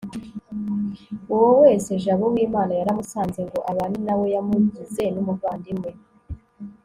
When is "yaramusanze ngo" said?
2.79-3.59